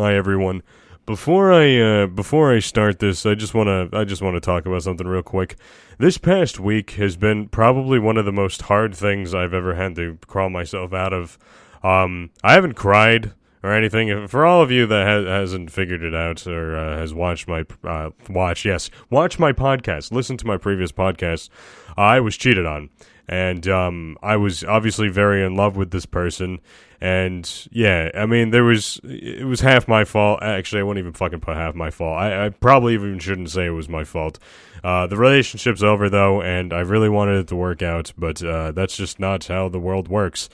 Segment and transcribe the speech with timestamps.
[0.00, 0.62] Hi everyone.
[1.04, 4.40] Before I uh, before I start this, I just want to I just want to
[4.40, 5.56] talk about something real quick.
[5.98, 9.96] This past week has been probably one of the most hard things I've ever had
[9.96, 11.38] to crawl myself out of.
[11.82, 14.26] Um, I haven't cried or anything.
[14.28, 17.64] For all of you that ha- hasn't figured it out or uh, has watched my
[17.84, 21.48] uh, watch, yes, watch my podcast, listen to my previous podcast.
[21.96, 22.90] I was cheated on,
[23.28, 26.60] and um, I was obviously very in love with this person.
[27.02, 30.42] And yeah, I mean, there was it was half my fault.
[30.42, 32.18] Actually, I won't even fucking put half my fault.
[32.18, 34.38] I, I probably even shouldn't say it was my fault.
[34.84, 38.72] Uh, the relationship's over though, and I really wanted it to work out, but uh,
[38.72, 40.50] that's just not how the world works.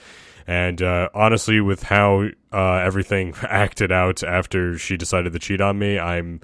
[0.47, 5.79] And uh, honestly, with how uh, everything acted out after she decided to cheat on
[5.79, 6.41] me, I'm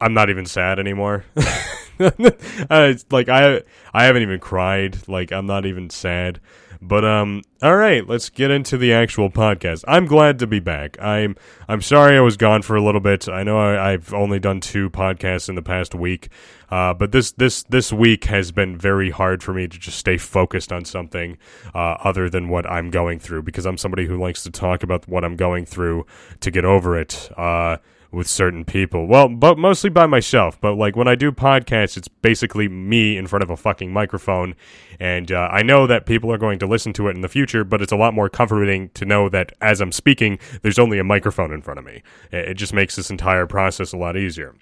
[0.00, 1.24] I'm not even sad anymore.
[2.00, 5.06] uh, like I I haven't even cried.
[5.08, 6.40] Like I'm not even sad.
[6.80, 9.84] But um, all right, let's get into the actual podcast.
[9.88, 11.00] I'm glad to be back.
[11.00, 11.36] I'm
[11.68, 13.28] I'm sorry I was gone for a little bit.
[13.28, 16.28] I know I, have only done two podcasts in the past week,
[16.70, 20.18] uh, but this this this week has been very hard for me to just stay
[20.18, 21.36] focused on something
[21.74, 25.08] uh, other than what I'm going through because I'm somebody who likes to talk about
[25.08, 26.06] what I'm going through
[26.40, 27.28] to get over it.
[27.36, 27.78] Uh,
[28.10, 29.06] with certain people.
[29.06, 30.60] Well, but mostly by myself.
[30.60, 34.54] But like when I do podcasts, it's basically me in front of a fucking microphone,
[34.98, 37.64] and uh, I know that people are going to listen to it in the future.
[37.64, 41.04] But it's a lot more comforting to know that as I'm speaking, there's only a
[41.04, 42.02] microphone in front of me.
[42.32, 44.54] It just makes this entire process a lot easier.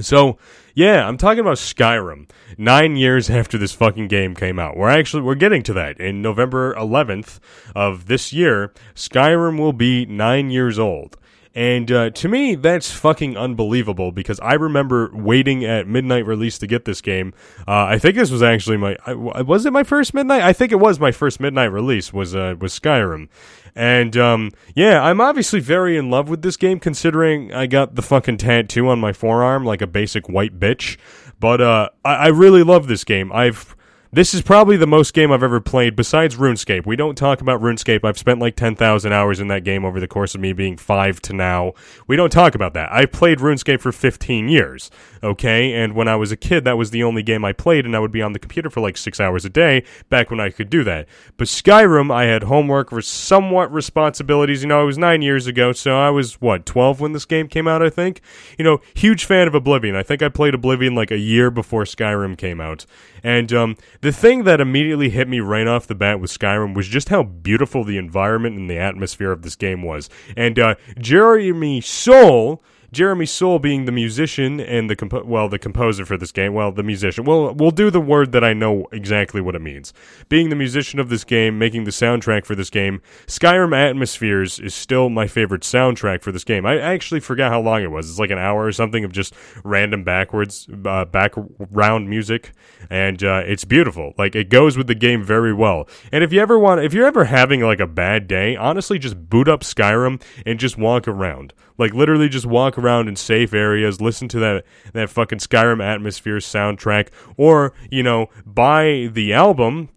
[0.00, 0.38] So,
[0.74, 2.28] yeah, I'm talking about Skyrim.
[2.56, 4.76] Nine years after this fucking game came out.
[4.76, 6.00] We're actually, we're getting to that.
[6.00, 7.38] In November 11th
[7.74, 11.16] of this year, Skyrim will be nine years old.
[11.54, 16.66] And uh, to me, that's fucking unbelievable because I remember waiting at midnight release to
[16.66, 17.34] get this game.
[17.66, 20.42] Uh, I think this was actually my I, was it my first midnight?
[20.42, 23.28] I think it was my first midnight release was uh, was Skyrim.
[23.74, 28.02] And um, yeah, I'm obviously very in love with this game considering I got the
[28.02, 30.98] fucking tattoo on my forearm like a basic white bitch.
[31.40, 33.32] But uh, I, I really love this game.
[33.32, 33.74] I've
[34.12, 36.84] this is probably the most game I've ever played besides RuneScape.
[36.84, 38.04] We don't talk about RuneScape.
[38.04, 41.22] I've spent like 10,000 hours in that game over the course of me being 5
[41.22, 41.74] to now.
[42.08, 42.92] We don't talk about that.
[42.92, 44.90] I played RuneScape for 15 years,
[45.22, 45.72] okay?
[45.74, 48.00] And when I was a kid, that was the only game I played and I
[48.00, 50.70] would be on the computer for like 6 hours a day back when I could
[50.70, 51.06] do that.
[51.36, 54.62] But Skyrim, I had homework for somewhat responsibilities.
[54.62, 57.46] You know, it was 9 years ago, so I was what, 12 when this game
[57.46, 58.22] came out, I think.
[58.58, 59.94] You know, huge fan of Oblivion.
[59.94, 62.86] I think I played Oblivion like a year before Skyrim came out.
[63.22, 66.88] And um, the thing that immediately hit me right off the bat with Skyrim was
[66.88, 70.08] just how beautiful the environment and the atmosphere of this game was.
[70.36, 76.04] And uh, Jeremy Soule Jeremy Soule being the musician and the compo- well the composer
[76.04, 76.54] for this game.
[76.54, 77.24] Well, the musician.
[77.24, 79.92] Well, we'll do the word that I know exactly what it means.
[80.28, 84.74] Being the musician of this game, making the soundtrack for this game, Skyrim Atmospheres is
[84.74, 86.66] still my favorite soundtrack for this game.
[86.66, 88.10] I actually forgot how long it was.
[88.10, 92.52] It's like an hour or something of just random backwards uh, background music,
[92.88, 94.14] and uh, it's beautiful.
[94.18, 95.88] Like it goes with the game very well.
[96.10, 99.28] And if you ever want, if you're ever having like a bad day, honestly, just
[99.30, 101.54] boot up Skyrim and just walk around.
[101.80, 106.36] Like literally just walk around in safe areas, listen to that that fucking Skyrim Atmosphere
[106.36, 109.88] soundtrack, or you know buy the album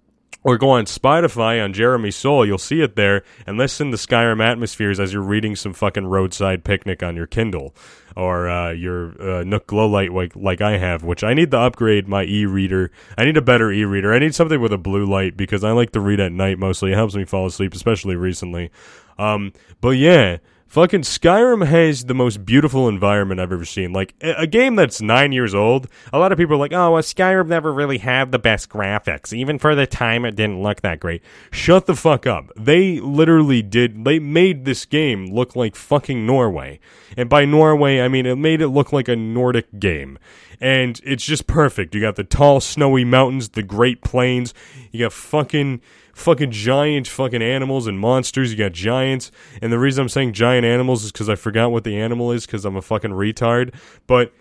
[0.43, 4.43] or go on Spotify on Jeremy Soule, you'll see it there, and listen to Skyrim
[4.43, 7.73] Atmospheres as you're reading some fucking roadside picnic on your Kindle
[8.16, 12.07] or uh, your uh, Nook Glowlight like, like I have, which I need to upgrade
[12.07, 12.91] my e-reader.
[13.17, 14.13] I need a better e-reader.
[14.13, 16.91] I need something with a blue light because I like to read at night mostly.
[16.91, 18.69] It helps me fall asleep, especially recently.
[19.17, 20.38] Um, but yeah,
[20.73, 23.94] Fucking Skyrim has the most beautiful environment I've ever seen.
[23.94, 25.88] Like a game that's nine years old.
[26.11, 29.31] A lot of people are like, "Oh, well, Skyrim never really had the best graphics.
[29.31, 32.50] Even for the time, it didn't look that great." Shut the fuck up.
[32.57, 34.03] They literally did.
[34.03, 36.79] They made this game look like fucking Norway,
[37.16, 40.17] and by Norway, I mean it made it look like a Nordic game.
[40.59, 41.94] And it's just perfect.
[41.96, 44.53] You got the tall, snowy mountains, the Great Plains.
[44.91, 45.81] You got fucking
[46.14, 48.52] fucking giant fucking animals and monsters.
[48.52, 49.31] You got giants.
[49.62, 52.46] And the reason I'm saying giant animals is because I forgot what the animal is
[52.46, 53.76] because I'm a fucking retard.
[54.08, 54.34] But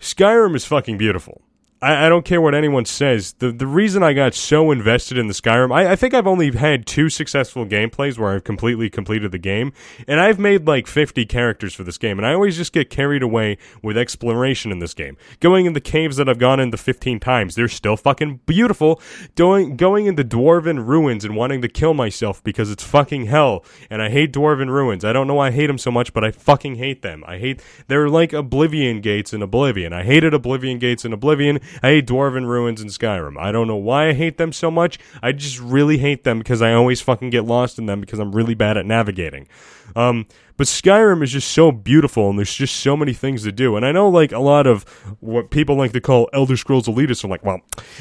[0.00, 1.42] Skyrim is fucking beautiful.
[1.82, 3.32] I, I, don't care what anyone says.
[3.34, 6.52] The the reason I got so invested in the Skyrim, I, I think I've only
[6.52, 9.72] had two successful gameplays where I've completely completed the game,
[10.06, 13.22] and I've made like 50 characters for this game, and I always just get carried
[13.22, 15.16] away with exploration in this game.
[15.40, 19.00] Going in the caves that I've gone into 15 times, they're still fucking beautiful.
[19.34, 24.00] Going going into dwarven ruins and wanting to kill myself because it's fucking hell, and
[24.00, 25.04] I hate dwarven ruins.
[25.04, 27.24] I don't know why I hate them so much, but I fucking hate them.
[27.26, 29.92] I hate they're like Oblivion gates in Oblivion.
[29.92, 33.38] I hated Oblivion gates in Oblivion I hate Dwarven Ruins and Skyrim.
[33.38, 34.98] I don't know why I hate them so much.
[35.22, 38.32] I just really hate them because I always fucking get lost in them because I'm
[38.32, 39.48] really bad at navigating.
[39.94, 40.26] Um,
[40.56, 43.76] but Skyrim is just so beautiful, and there's just so many things to do.
[43.76, 44.84] And I know, like, a lot of
[45.20, 47.60] what people like to call Elder Scrolls elitists are like, well,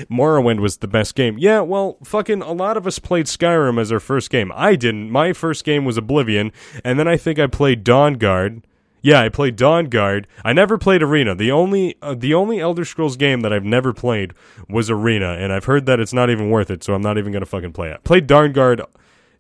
[0.10, 1.38] Morrowind was the best game.
[1.38, 4.52] Yeah, well, fucking a lot of us played Skyrim as our first game.
[4.54, 5.10] I didn't.
[5.10, 6.52] My first game was Oblivion,
[6.84, 8.64] and then I think I played Dawnguard.
[9.02, 10.26] Yeah, I played Dawnguard.
[10.46, 11.34] I never played Arena.
[11.34, 14.34] The only uh, the only Elder Scrolls game that I've never played
[14.70, 17.32] was Arena, and I've heard that it's not even worth it, so I'm not even
[17.32, 18.04] gonna fucking play it.
[18.04, 18.86] Played Dawnguard,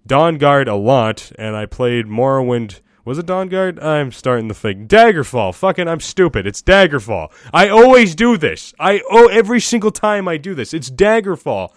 [0.07, 3.81] Dawn Guard a lot, and I played Morrowind was it Dawnguard?
[3.81, 4.87] I'm starting to think.
[4.87, 5.55] Daggerfall.
[5.55, 6.45] Fucking, I'm stupid.
[6.45, 7.31] It's Daggerfall.
[7.51, 8.73] I always do this.
[8.79, 10.73] I oh every single time I do this.
[10.73, 11.69] It's Daggerfall.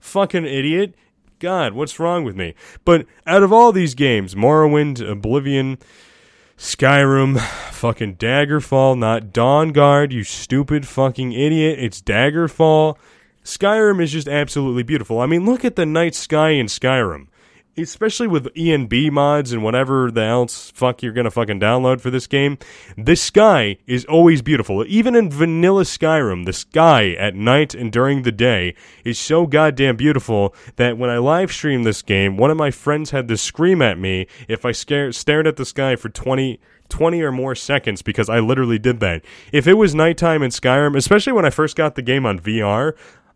[0.00, 0.94] Fucking idiot.
[1.38, 2.54] God, what's wrong with me?
[2.84, 5.78] But out of all these games, Morrowind, Oblivion,
[6.62, 7.40] Skyrim,
[7.72, 11.80] fucking Daggerfall, not Dawnguard, you stupid fucking idiot.
[11.80, 12.96] It's Daggerfall.
[13.44, 15.18] Skyrim is just absolutely beautiful.
[15.18, 17.26] I mean, look at the night sky in Skyrim
[17.76, 22.26] especially with ENB mods and whatever the else fuck you're gonna fucking download for this
[22.26, 22.58] game,
[22.96, 24.84] the sky is always beautiful.
[24.86, 28.74] Even in vanilla Skyrim, the sky at night and during the day
[29.04, 33.10] is so goddamn beautiful that when I live streamed this game, one of my friends
[33.10, 37.22] had to scream at me if I scare- stared at the sky for 20 20
[37.22, 39.24] or more seconds because I literally did that.
[39.50, 42.92] If it was nighttime in Skyrim, especially when I first got the game on VR,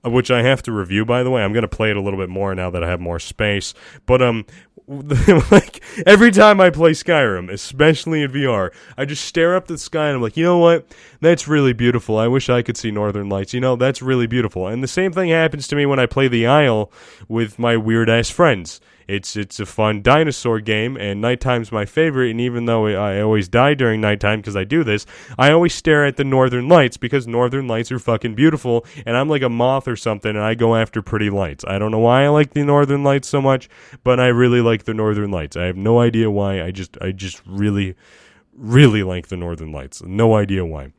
[0.07, 1.43] which I have to review by the way.
[1.43, 3.75] I'm going to play it a little bit more now that I have more space.
[4.07, 4.47] But um
[5.51, 9.79] like every time I play Skyrim, especially in VR, I just stare up at the
[9.79, 10.87] sky and I'm like, "You know what?
[11.21, 12.17] That's really beautiful.
[12.19, 13.53] I wish I could see northern lights.
[13.53, 16.29] You know, that's really beautiful." And the same thing happens to me when I play
[16.29, 16.93] the Isle
[17.29, 18.81] with my weird ass friends.
[19.09, 22.31] It's it's a fun dinosaur game, and nighttime's my favorite.
[22.31, 25.07] And even though I always die during nighttime because I do this,
[25.39, 28.85] I always stare at the northern lights because northern lights are fucking beautiful.
[29.05, 31.65] And I'm like a moth or something, and I go after pretty lights.
[31.67, 33.69] I don't know why I like the northern lights so much,
[34.03, 35.57] but I really like the northern lights.
[35.57, 36.63] I have no idea why.
[36.63, 37.95] I just I just really
[38.57, 40.03] really like the northern lights.
[40.03, 40.93] No idea why.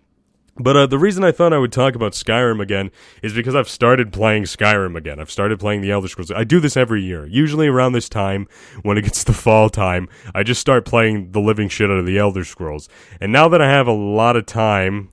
[0.60, 3.70] But uh, the reason I thought I would talk about Skyrim again is because I've
[3.70, 5.20] started playing Skyrim again.
[5.20, 6.32] I've started playing the Elder Scrolls.
[6.32, 7.28] I do this every year.
[7.28, 8.48] Usually around this time,
[8.82, 12.06] when it gets the fall time, I just start playing the living shit out of
[12.06, 12.90] the Elder Scrolls.
[13.22, 15.10] And now that I have a lot of time,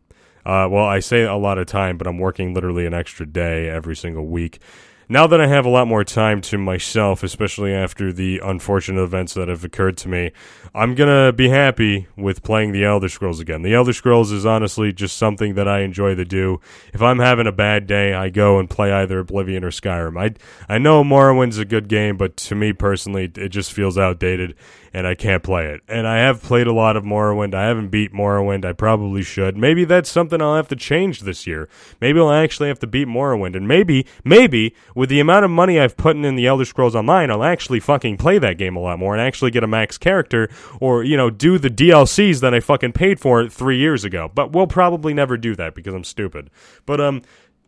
[0.46, 3.68] uh, well, I say a lot of time, but I'm working literally an extra day
[3.68, 4.60] every single week
[5.14, 9.34] now that I have a lot more time to myself, especially after the unfortunate events
[9.34, 10.32] that have occurred to me,
[10.74, 13.62] I'm gonna be happy with playing the Elder Scrolls again.
[13.62, 16.58] The Elder Scrolls is honestly just something that I enjoy to do.
[16.92, 20.20] If I'm having a bad day, I go and play either Oblivion or Skyrim.
[20.20, 20.34] I
[20.68, 24.56] I know Morrowind's a good game, but to me personally, it just feels outdated
[24.94, 25.82] and I can't play it.
[25.88, 27.52] And I have played a lot of Morrowind.
[27.52, 28.64] I haven't beat Morrowind.
[28.64, 29.56] I probably should.
[29.56, 31.68] Maybe that's something I'll have to change this year.
[32.00, 33.56] Maybe I'll actually have to beat Morrowind.
[33.56, 37.32] And maybe, maybe, with the amount of money I've put in the Elder Scrolls Online,
[37.32, 40.48] I'll actually fucking play that game a lot more and actually get a max character
[40.80, 44.30] or, you know, do the DLCs that I fucking paid for three years ago.
[44.32, 46.50] But we'll probably never do that because I'm stupid.
[46.86, 47.22] But, um,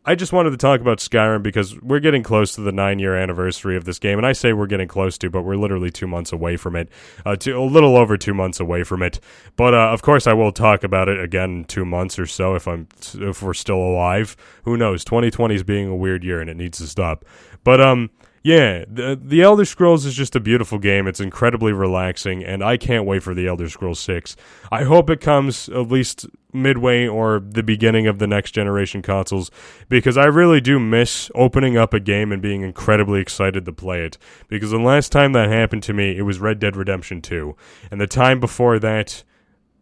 [0.08, 3.17] I just wanted to talk about Skyrim because we're getting close to the nine year
[3.17, 6.06] anniversary of this game, and I say we're getting close to, but we're literally two
[6.06, 6.88] months away from it,
[7.25, 9.19] uh, to, a little over two months away from it.
[9.56, 12.55] But uh, of course, I will talk about it again in two months or so
[12.55, 14.37] if I'm if we're still alive.
[14.62, 15.05] Who knows?
[15.05, 17.25] 2020 is being a weird year, and it needs to stop.
[17.64, 18.11] But um,
[18.46, 21.08] yeah, the, the Elder Scrolls is just a beautiful game.
[21.08, 24.37] It's incredibly relaxing, and I can't wait for the Elder Scrolls 6.
[24.70, 29.50] I hope it comes at least midway or the beginning of the next generation consoles,
[29.88, 34.05] because I really do miss opening up a game and being incredibly excited to play
[34.05, 34.17] it.
[34.46, 37.56] Because the last time that happened to me, it was Red Dead Redemption 2.
[37.91, 39.24] And the time before that,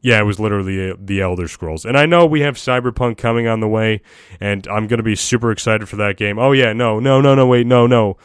[0.00, 1.84] yeah, it was literally the Elder Scrolls.
[1.84, 4.00] And I know we have Cyberpunk coming on the way,
[4.40, 6.38] and I'm going to be super excited for that game.
[6.38, 8.16] Oh, yeah, no, no, no, no, wait, no, no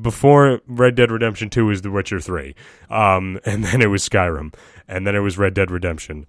[0.00, 2.54] before Red Dead Redemption 2 was The Witcher 3.
[2.90, 4.54] Um, and then it was Skyrim.
[4.86, 6.26] And then it was Red Dead Redemption.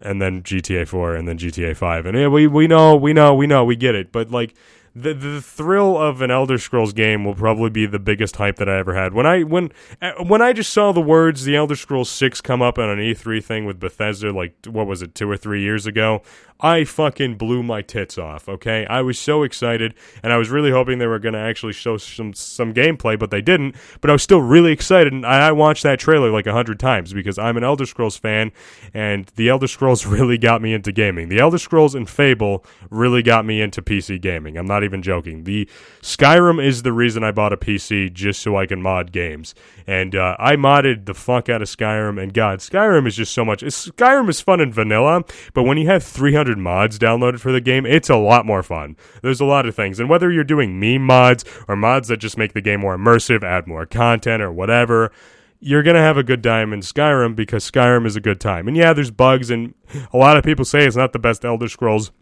[0.00, 2.06] And then GTA 4 and then GTA 5.
[2.06, 4.12] And yeah, we, we know, we know, we know, we get it.
[4.12, 4.54] But like,
[5.02, 8.68] the the thrill of an Elder Scrolls game will probably be the biggest hype that
[8.68, 9.14] I ever had.
[9.14, 9.70] When I when
[10.02, 12.98] uh, when I just saw the words the Elder Scrolls 6 come up on an
[12.98, 16.22] E3 thing with Bethesda like what was it 2 or 3 years ago,
[16.60, 18.84] I fucking blew my tits off, okay?
[18.86, 21.96] I was so excited and I was really hoping they were going to actually show
[21.98, 23.76] some some gameplay, but they didn't.
[24.00, 26.80] But I was still really excited and I, I watched that trailer like a 100
[26.80, 28.50] times because I'm an Elder Scrolls fan
[28.92, 31.28] and the Elder Scrolls really got me into gaming.
[31.28, 34.56] The Elder Scrolls and Fable really got me into PC gaming.
[34.56, 35.44] I'm not even joking.
[35.44, 35.68] The
[36.02, 39.54] Skyrim is the reason I bought a PC just so I can mod games.
[39.86, 43.44] And uh, I modded the fuck out of Skyrim and god, Skyrim is just so
[43.44, 43.62] much.
[43.62, 47.86] Skyrim is fun in vanilla, but when you have 300 mods downloaded for the game.
[47.86, 48.96] It's a lot more fun.
[49.22, 50.00] There's a lot of things.
[50.00, 53.42] And whether you're doing meme mods or mods that just make the game more immersive,
[53.42, 55.12] add more content or whatever,
[55.60, 58.68] you're going to have a good time in Skyrim because Skyrim is a good time.
[58.68, 59.74] And yeah, there's bugs, and
[60.12, 62.12] a lot of people say it's not the best Elder Scrolls.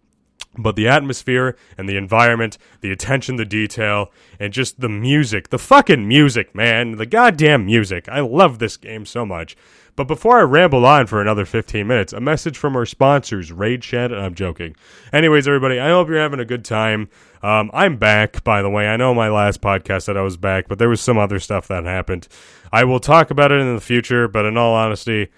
[0.59, 4.11] But the atmosphere and the environment, the attention to detail,
[4.41, 8.09] and just the music, the fucking music, man, the goddamn music.
[8.09, 9.57] I love this game so much.
[9.97, 13.83] But before I ramble on for another 15 minutes, a message from our sponsors, Raid
[13.83, 14.13] Shed.
[14.13, 14.77] I'm joking.
[15.11, 17.09] Anyways, everybody, I hope you're having a good time.
[17.43, 18.89] Um, I'm back, by the way.
[18.89, 21.67] I know my last podcast that I was back, but there was some other stuff
[21.69, 22.29] that happened.
[22.71, 25.29] I will talk about it in the future, but in all honesty,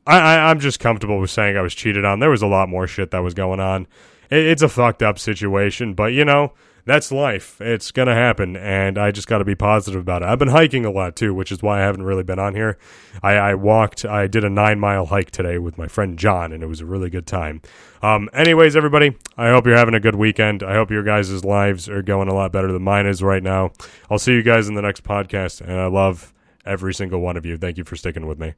[0.06, 2.20] I, I, am just comfortable with saying I was cheated on.
[2.20, 3.86] There was a lot more shit that was going on.
[4.30, 6.52] It, it's a fucked up situation, but you know,
[6.86, 7.60] that's life.
[7.60, 10.26] It's gonna happen, and I just got to be positive about it.
[10.28, 12.78] I've been hiking a lot too, which is why I haven't really been on here.
[13.24, 16.62] I, I walked, I did a nine mile hike today with my friend John, and
[16.62, 17.60] it was a really good time.
[18.02, 20.62] Um, anyways, everybody, I hope you're having a good weekend.
[20.62, 23.72] I hope your guys' lives are going a lot better than mine is right now.
[24.08, 26.32] I'll see you guys in the next podcast, and I love
[26.64, 27.56] every single one of you.
[27.56, 28.54] Thank you for sticking with me.